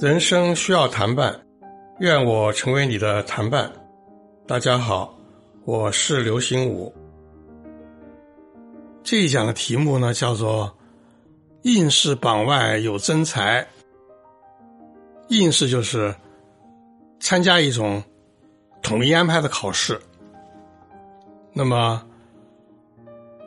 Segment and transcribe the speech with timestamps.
[0.00, 1.40] 人生需要谈伴，
[2.00, 3.72] 愿我成为你的谈伴。
[4.48, 5.16] 大家好，
[5.64, 6.92] 我是刘心武。
[9.04, 10.76] 这一讲的题目呢，叫做
[11.62, 13.64] “应试榜外有真才”。
[15.30, 16.12] 应试就是
[17.20, 18.02] 参加一种
[18.82, 20.00] 统一安排的考试。
[21.52, 22.04] 那么，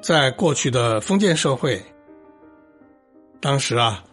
[0.06, 1.84] 在过去的封建社会，
[3.42, 4.04] 当时啊，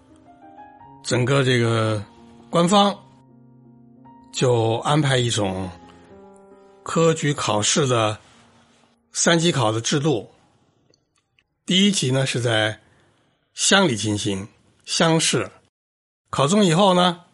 [1.04, 2.02] 整个这个。
[2.48, 2.98] 官方
[4.30, 5.70] 就安排一种
[6.82, 8.20] 科举考试的
[9.10, 10.30] 三级考的制度。
[11.64, 12.78] 第一级呢是在
[13.54, 14.46] 乡里进行
[14.84, 15.50] 乡试，
[16.28, 17.24] 考中以后呢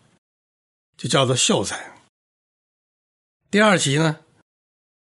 [0.96, 1.92] 就叫做秀才。
[3.50, 4.20] 第二级呢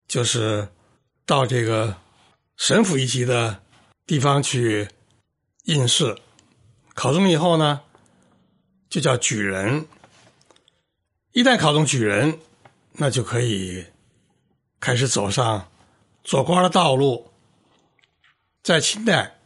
[0.07, 0.69] 就是
[1.24, 1.97] 到这个
[2.57, 3.63] 省府一级的
[4.07, 4.89] 地方去
[5.65, 6.17] 应试，
[6.95, 7.80] 考中以后呢
[8.88, 9.87] 就叫举人。
[11.33, 12.38] 一旦考中举人，
[12.93, 13.87] 那就可以
[14.79, 15.69] 开始走上
[16.23, 17.33] 做官的道路。
[18.63, 19.37] 在清代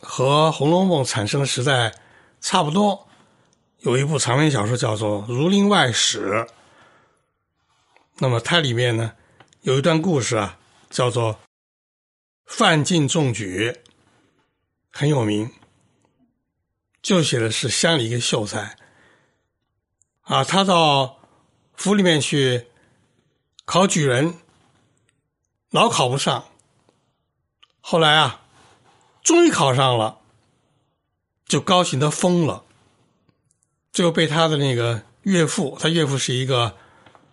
[0.00, 1.94] 和《红楼梦》产生的时代
[2.40, 3.06] 差不多，
[3.80, 6.30] 有一部长篇小说叫做《儒林外史》。
[8.18, 9.12] 那么它里面呢
[9.60, 11.38] 有一段故事啊，叫做
[12.44, 13.80] 范进中举，
[14.90, 15.50] 很有名，
[17.02, 18.76] 就写的是乡里一个秀才
[20.22, 21.18] 啊，他到。
[21.76, 22.68] 府里面去
[23.64, 24.38] 考举人，
[25.70, 26.44] 老考不上。
[27.80, 28.42] 后来啊，
[29.24, 30.20] 终于考上了，
[31.44, 32.64] 就高兴的疯了。
[33.92, 36.76] 最后被他的那个岳父，他岳父是一个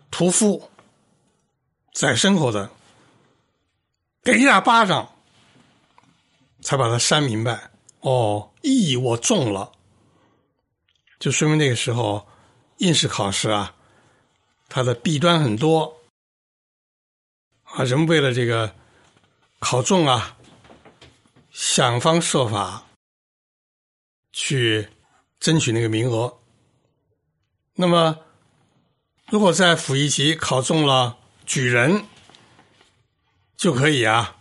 [0.10, 0.72] 屠夫，
[1.94, 2.72] 宰牲口的，
[4.24, 5.16] 给一大巴掌，
[6.62, 7.72] 才把他扇明白。
[8.02, 9.72] 哦，意义我中了，
[11.20, 12.28] 就说明那个时候
[12.78, 13.76] 应试考试啊。
[14.70, 16.02] 它的弊端很多
[17.64, 18.74] 啊，人们为了这个
[19.60, 20.38] 考中啊，
[21.52, 22.86] 想方设法
[24.32, 24.88] 去
[25.40, 26.40] 争取那个名额。
[27.74, 28.20] 那么，
[29.28, 32.06] 如果在府一级考中了举人，
[33.62, 34.38] 就可以啊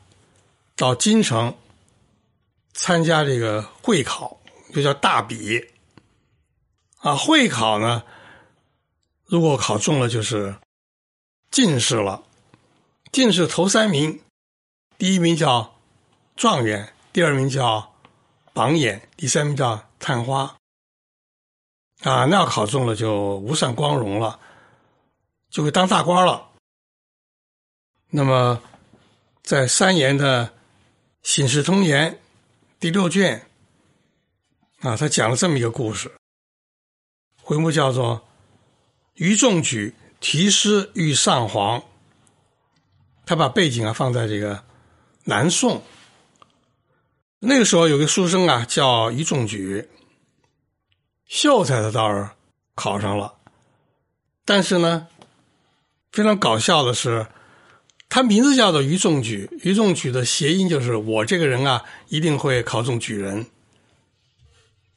[0.77, 1.55] 到京城
[2.73, 4.41] 参加这个会考，
[4.73, 5.63] 就叫大比
[7.01, 7.15] 啊。
[7.15, 8.03] 会考呢？
[9.27, 10.57] 如果考中了，就是
[11.51, 12.23] 进士了。
[13.13, 14.23] 进士头三名，
[14.97, 15.75] 第一名叫
[16.35, 17.95] 状元，第二名叫
[18.55, 20.57] 榜眼，第三名叫探花。
[22.05, 24.41] 啊，那要考中了就无上光荣了，
[25.51, 26.49] 就会当大官了。
[28.09, 28.63] 那么，
[29.43, 30.47] 在三言的
[31.23, 32.13] 《醒世通言》
[32.79, 33.47] 第六卷
[34.81, 36.13] 啊，他讲了这么一个故事，
[37.43, 38.27] 回目叫做。
[39.15, 41.83] 于仲举题诗欲上皇，
[43.27, 44.65] 他把背景啊放在这个
[45.25, 45.83] 南宋。
[47.41, 49.87] 那个时候有个书生啊叫于仲举，
[51.27, 52.31] 秀才的倒是
[52.75, 53.35] 考上了，
[54.47, 55.09] 但是呢，
[56.13, 57.27] 非常搞笑的是，
[58.11, 63.47] 他名字叫做于仲举，于仲举的谐音就是我这个人啊一定会考中举人，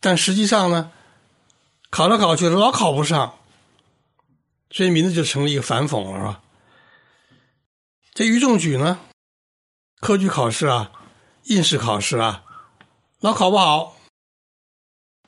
[0.01, 0.91] 但实际上呢，
[1.91, 3.37] 考来考去老考不上。
[4.71, 6.41] 所以名字就成了一个反讽了，是吧？
[8.15, 8.99] 这于仲举呢，
[9.99, 10.91] 科举考试啊，
[11.43, 12.43] 应试考试啊，
[13.19, 13.95] 老考不好。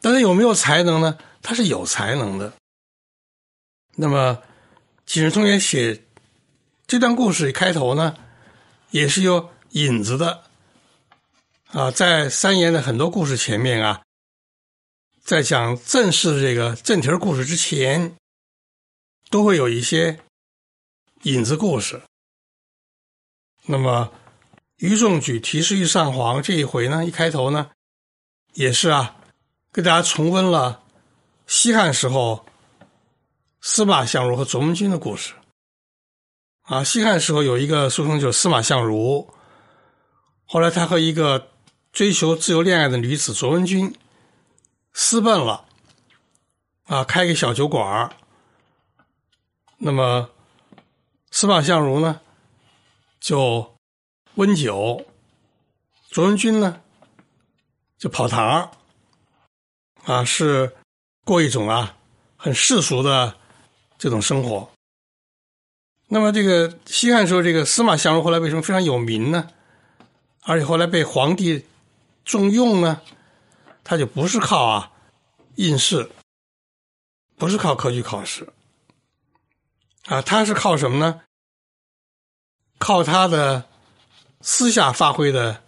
[0.01, 1.19] 但是有没有才能呢？
[1.44, 2.53] 他是有才能的。
[3.95, 4.41] 那么，
[5.06, 6.04] 景世通也写
[6.88, 8.16] 这段故事开头呢，
[8.91, 10.44] 也是有引子的。
[11.68, 14.03] 啊，在三言的很多故事前面啊，
[15.24, 18.16] 在讲正式这个正题故事之前。
[19.31, 20.19] 都会有一些
[21.24, 22.03] 引子故事。
[23.66, 24.13] 那么，
[24.78, 27.72] 于仲举题诗欲上皇这一回呢，一开头呢，
[28.54, 29.18] 也是啊，
[29.74, 30.83] 给大家重温了
[31.48, 32.45] 西汉时候
[33.62, 35.33] 司马相如和卓文君的故事。
[36.65, 39.31] 啊，西汉时候有一个书生就是司马相如，
[40.45, 41.51] 后来他和一个
[41.91, 43.95] 追求自由恋爱的女子卓文君
[44.91, 45.65] 私奔了，
[46.85, 48.12] 啊，开个小酒馆。
[49.77, 50.31] 那么，
[51.29, 52.19] 司马相如呢，
[53.19, 53.77] 就
[54.33, 55.06] 温酒；
[56.09, 56.81] 卓文君呢，
[58.00, 58.71] 就跑堂
[60.06, 60.75] 啊，是
[61.23, 61.95] 过一种啊
[62.35, 63.35] 很世俗的
[64.00, 64.71] 这种生活。
[66.07, 69.50] 那么，这个西汉时候，这个司马相如后来为什么非常有名呢？
[70.42, 71.66] 而且后来被皇帝
[72.24, 73.02] 重用呢，
[73.84, 74.92] 他就不是靠啊
[75.56, 76.12] 应试，
[77.36, 78.48] 不是靠科举考试，
[80.06, 81.22] 啊，他是靠什么呢？
[82.78, 83.68] 靠他的
[84.42, 85.63] 私下发挥的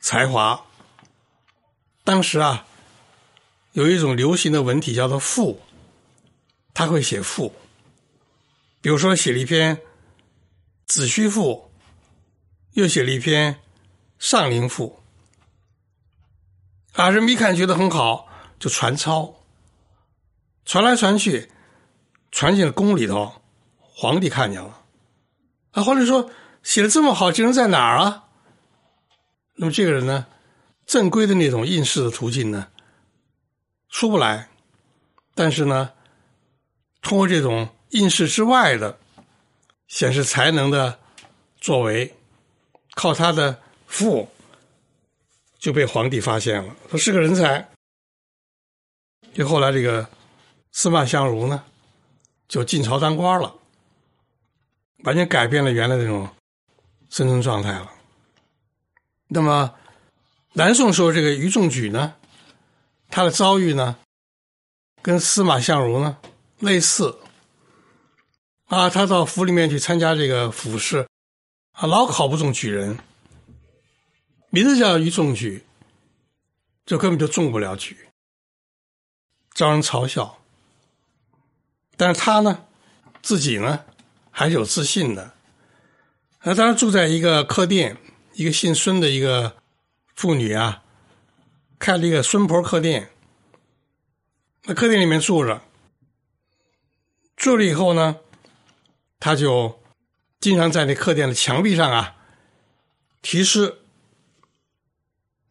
[0.00, 0.62] 才华。
[2.04, 2.66] 当时啊，
[3.72, 5.62] 有一种流行的文体叫做赋，
[6.74, 7.54] 他会写赋，
[8.80, 9.76] 比如说写了一篇
[10.86, 11.70] 《子虚赋》，
[12.72, 13.54] 又写了一篇
[14.18, 15.00] 《上林赋》。
[17.00, 18.28] 啊，人们一看觉得很好，
[18.58, 19.34] 就传抄，
[20.64, 21.50] 传来传去，
[22.30, 23.40] 传进了宫里头，
[23.78, 24.84] 皇帝看见了，
[25.72, 26.30] 啊，皇帝说
[26.62, 28.24] 写的这么好，这人在哪儿啊？
[29.54, 30.26] 那么这个人呢，
[30.86, 32.68] 正规的那种应试的途径呢，
[33.88, 34.48] 出不来，
[35.34, 35.92] 但是呢，
[37.00, 38.98] 通过这种应试之外的
[39.86, 40.98] 显示才能的
[41.60, 42.14] 作为，
[42.94, 44.28] 靠他的父。
[45.58, 47.68] 就被皇帝发现了，说是个人才。
[49.34, 50.08] 就后来这个
[50.70, 51.64] 司马相如呢，
[52.46, 53.52] 就进朝当官了，
[54.98, 56.28] 完全改变了原来那种
[57.10, 57.90] 生存状态了。
[59.26, 59.74] 那么
[60.52, 62.14] 南宋时候这个于仲举呢，
[63.10, 63.98] 他的遭遇呢，
[65.02, 66.18] 跟司马相如呢
[66.60, 67.18] 类似。
[68.68, 71.08] 啊，他到府里面去参加这个府试，
[71.72, 72.98] 啊，老考不中举人。
[74.50, 75.64] 名字叫于中举，
[76.84, 78.08] 就根本就中不了举，
[79.54, 80.38] 招人嘲笑。
[81.96, 82.66] 但是他呢，
[83.22, 83.84] 自己呢，
[84.30, 85.32] 还是有自信的。
[86.40, 87.96] 他当时住在一个客店，
[88.34, 89.56] 一个姓孙的一个
[90.14, 90.82] 妇女啊，
[91.78, 93.10] 开了一个孙婆客店。
[94.64, 95.62] 那客店里面住着，
[97.34, 98.18] 住了以后呢，
[99.20, 99.82] 他就
[100.40, 102.16] 经常在那客店的墙壁上啊
[103.22, 103.78] 题诗。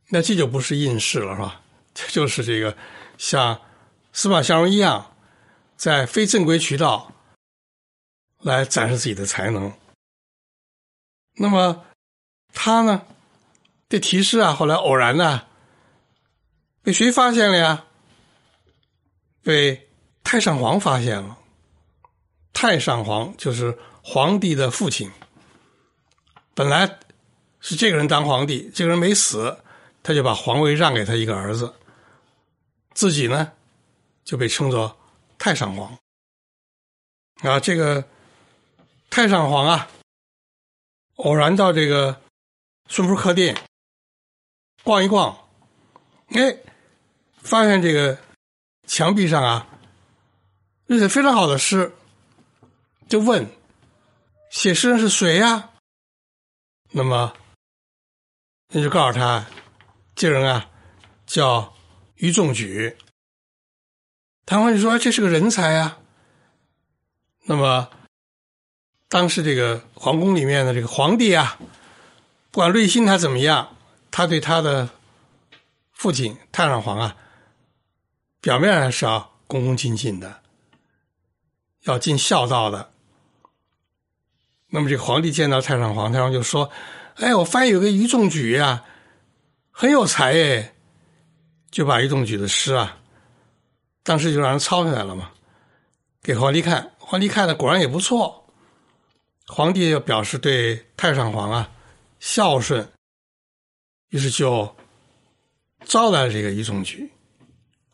[0.09, 1.61] 那这就不是应试了，是吧？
[1.93, 2.77] 这就是这个
[3.17, 3.59] 像
[4.13, 5.13] 司马相如一样，
[5.75, 7.11] 在非正规渠道
[8.39, 9.73] 来展示自己的才能。
[11.35, 11.85] 那么
[12.53, 13.05] 他呢，
[13.89, 15.45] 这题诗啊，后来偶然呢，
[16.81, 17.85] 被谁发现了呀？
[19.43, 19.89] 被
[20.23, 21.37] 太上皇发现了。
[22.59, 25.12] 太上皇就是皇帝的父亲，
[26.56, 26.98] 本来
[27.59, 29.56] 是这个人当皇帝，这个人没死。
[30.01, 31.71] 他就把皇位让给他一个儿子，
[32.95, 33.51] 自己呢
[34.24, 34.98] 就被称作
[35.38, 35.95] 太上皇。
[37.42, 38.04] 啊，这个
[39.12, 39.88] 太上皇啊，
[41.18, 42.19] 偶然到这个
[42.88, 43.56] 顺福客店
[44.83, 45.38] 逛一逛，
[46.30, 46.57] 哎，
[47.44, 48.18] 发现这个
[48.88, 49.68] 墙壁上啊，
[50.88, 51.94] 写非常好的诗，
[53.07, 53.50] 就问
[54.50, 55.71] 写诗人是谁呀？
[56.92, 57.33] 那么
[58.69, 59.45] 那就告诉他。
[60.15, 60.71] 这人啊，
[61.27, 61.75] 叫
[62.15, 62.98] 于仲举。
[64.48, 66.00] 唐皇就说：“这是个人才啊。”
[67.45, 67.89] 那么，
[69.10, 71.60] 当时这个皇宫里面的这个皇帝啊，
[72.50, 73.77] 不管瑞心他怎么样，
[74.10, 74.89] 他对他的
[75.92, 77.15] 父亲太上皇啊，
[78.42, 80.42] 表面上是要恭恭敬敬的，
[81.83, 82.92] 要尽孝道的。
[84.69, 86.69] 那么，这个皇帝见到太上皇，太上就说
[87.15, 88.83] ：“哎，我发现有个于仲举呀。”
[89.79, 90.73] 很有才哎，
[91.69, 92.97] 就把于仲举的诗啊，
[94.01, 95.29] 当时就让人抄下来了嘛，
[96.24, 96.91] 给皇帝看。
[96.97, 98.51] 皇帝看了，果然也不错。
[99.45, 101.69] 皇帝就表示对太上皇啊
[102.19, 102.91] 孝顺，
[104.09, 104.75] 于是就
[105.86, 107.09] 招来了这个于仲举，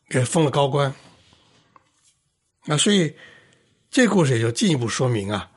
[0.08, 0.96] 给封了高官。
[2.63, 3.13] 那所以
[3.92, 5.51] 这故事也就进一步说明啊，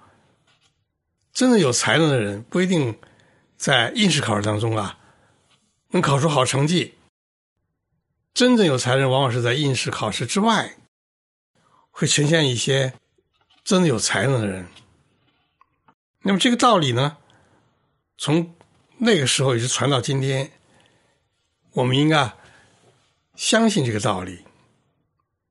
[1.36, 2.98] 真正有才能的人不一定
[3.58, 4.98] 在应试考试当中啊。
[5.90, 6.94] 能考出好成绩，
[8.32, 10.76] 真正有才人往往是在应试考试之外，
[11.90, 12.94] 会呈现一些
[13.62, 14.66] 真的有才能的人。
[16.22, 17.18] 那么这个道理呢，
[18.16, 18.56] 从
[18.96, 20.50] 那个时候一直传到今天，
[21.72, 22.32] 我们应该
[23.34, 24.42] 相信这个道理。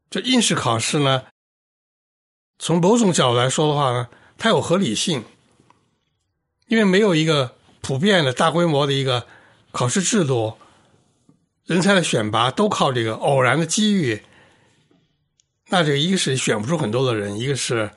[0.09, 1.27] 这应试考试呢，
[2.57, 5.23] 从某种角度来说的话呢，它有合理性，
[6.67, 9.25] 因为没有一个普遍的大规模的一个。
[9.71, 10.57] 考试制度、
[11.65, 14.23] 人才的选拔都靠这个偶然的机遇，
[15.67, 17.91] 那这个一个是选不出很多的人，一个是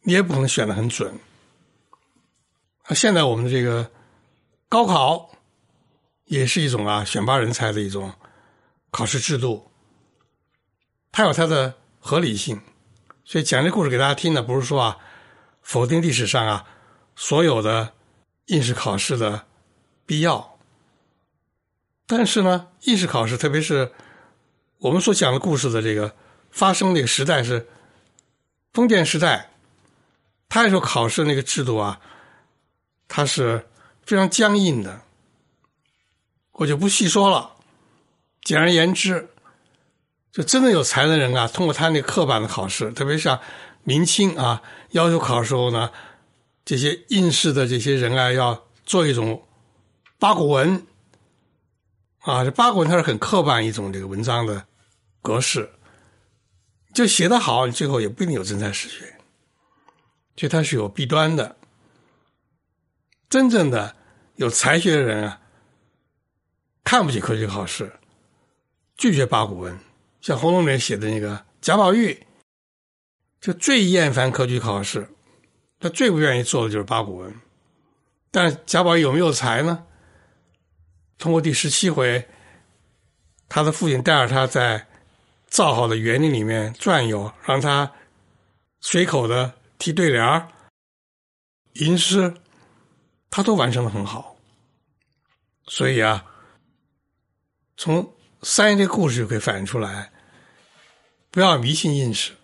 [0.00, 1.20] 你也不可能选的很准。
[2.84, 3.90] 啊，现在我们的这个
[4.66, 5.30] 高考
[6.24, 8.10] 也是一种啊选拔人才的一种
[8.90, 9.70] 考试制度，
[11.10, 12.58] 它有它的合理性。
[13.26, 14.96] 所以讲这故事给大家听呢，不是说啊
[15.60, 16.64] 否定历史上啊
[17.14, 17.92] 所有的
[18.46, 19.46] 应试考试的
[20.06, 20.58] 必要。
[22.06, 23.92] 但是呢，应试考试，特别是
[24.78, 26.14] 我们所讲的故事的这个
[26.50, 27.66] 发生那个时代是
[28.72, 29.50] 封建时代，
[30.48, 32.00] 他时候考试那个制度啊，
[33.08, 33.66] 它是
[34.04, 35.02] 非常僵硬的，
[36.52, 37.52] 我就不细说了。
[38.42, 39.30] 简而言之，
[40.32, 43.38] 就真的有才的人啊，通过他那刻板的考试，特别像
[43.84, 45.90] 明清啊，要求考时候呢，
[46.64, 49.46] 这些应试的这些人啊，要做一种
[50.18, 50.86] 八股文。
[52.20, 54.64] 啊，这八股文它是很刻板一种这个文章的
[55.20, 55.68] 格式，
[56.94, 59.12] 就写得好，你最后也不一定有真才实学，
[60.36, 61.56] 就它是有弊端的。
[63.28, 63.96] 真正的
[64.36, 65.40] 有才学的人啊，
[66.84, 67.92] 看不起科举考试，
[68.96, 69.76] 拒绝八股文。
[70.20, 72.24] 像《红楼梦》里写的那个贾宝玉，
[73.40, 75.08] 就最厌烦科举考试，
[75.82, 77.40] 他最不愿意做的就是八股文。
[78.30, 79.84] 但贾宝玉有没有才呢？
[81.18, 82.28] 通过第十七回，
[83.48, 84.86] 他的父亲带着他在
[85.48, 87.92] 造好的园林里面转悠，让他
[88.80, 90.48] 随口的提对联
[91.72, 92.32] 吟诗，
[93.28, 94.36] 他都完成的很好。
[95.66, 96.24] 所以啊，
[97.76, 100.12] 从三爷这故事就可以反映出来，
[101.32, 102.34] 不要迷信应试。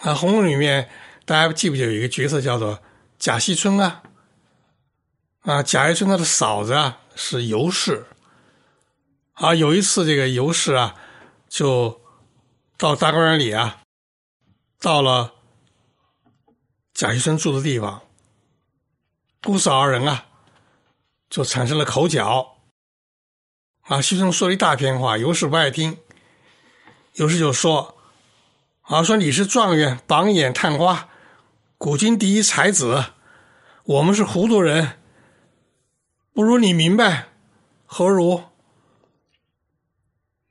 [0.00, 0.88] 啊，《红楼》里面
[1.30, 2.82] 大家记不记得有一个角色叫做
[3.16, 4.02] 贾惜春啊？
[5.42, 6.98] 啊，贾惜春他的嫂子啊。
[7.14, 8.04] 是尤氏
[9.34, 10.96] 啊，有一次这个尤氏啊，
[11.48, 12.00] 就
[12.76, 13.80] 到大观园里啊，
[14.80, 15.34] 到了
[16.94, 18.02] 贾惜春住的地方，
[19.40, 20.26] 姑嫂二人啊，
[21.28, 22.56] 就产生了口角
[23.82, 24.02] 啊。
[24.02, 25.96] 惜春说了一大片话，尤氏不爱听，
[27.14, 27.96] 尤氏就说
[28.80, 31.08] 啊，说你是状元，榜眼探花，
[31.80, 33.06] 古今第一才子，
[33.84, 34.98] 我们是糊涂人。
[36.34, 37.28] 不如你明白，
[37.86, 38.42] 何如？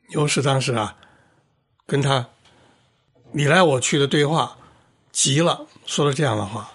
[0.10, 0.98] 尤氏当时啊，
[1.86, 2.30] 跟他
[3.32, 4.58] 你来我去的对话，
[5.12, 6.72] 急了，说了这样的话。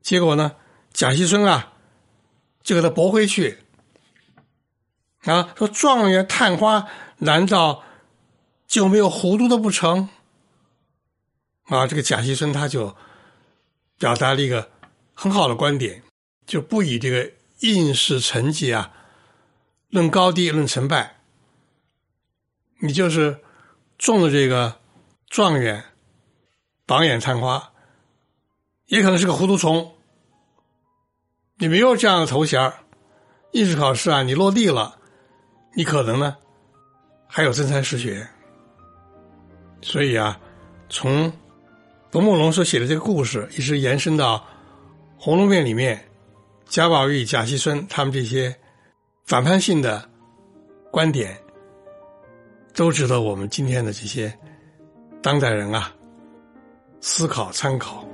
[0.00, 0.56] 结果呢，
[0.92, 1.74] 贾惜春啊，
[2.64, 3.60] 就给他驳回去。
[5.20, 6.88] 啊，说状元探花，
[7.18, 7.84] 难道
[8.66, 10.08] 就没有糊涂的不成？
[11.66, 12.96] 啊，这个贾惜春他就
[13.98, 14.70] 表达了一个
[15.14, 16.02] 很好的观点，
[16.46, 17.30] 就不以这个。
[17.64, 18.92] 应试成绩啊，
[19.88, 21.20] 论高低，论成败。
[22.80, 23.38] 你就是
[23.96, 24.80] 中了这个
[25.28, 25.84] 状元、
[26.84, 27.70] 榜眼、探花，
[28.86, 29.94] 也可能是个糊涂虫。
[31.58, 32.72] 你没有这样的头衔
[33.52, 34.98] 应试考试啊，你落地了，
[35.76, 36.36] 你可能呢
[37.28, 38.28] 还有真才实学。
[39.82, 40.40] 所以啊，
[40.88, 41.32] 从
[42.12, 44.36] 冯梦龙所写的这个故事，一直延伸到
[45.16, 45.98] 《红楼梦》里面。
[46.68, 48.54] 贾宝玉、贾惜春他们这些
[49.24, 50.06] 反叛性的
[50.90, 51.34] 观点，
[52.74, 54.30] 都值得我们今天的这些
[55.22, 55.90] 当代人啊
[57.00, 58.06] 思考参考。